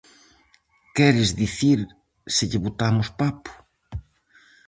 [0.97, 1.79] Queres dicir
[2.35, 3.51] se lle botamos papo?